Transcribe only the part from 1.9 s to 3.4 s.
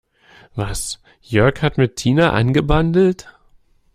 Tina angebandelt?